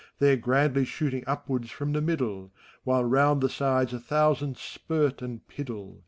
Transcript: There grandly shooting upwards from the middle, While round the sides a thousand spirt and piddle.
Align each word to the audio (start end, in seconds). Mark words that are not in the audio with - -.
There 0.17 0.35
grandly 0.35 0.83
shooting 0.83 1.23
upwards 1.27 1.69
from 1.69 1.93
the 1.93 2.01
middle, 2.01 2.51
While 2.83 3.03
round 3.05 3.39
the 3.39 3.49
sides 3.49 3.93
a 3.93 3.99
thousand 3.99 4.57
spirt 4.57 5.21
and 5.21 5.47
piddle. 5.47 5.99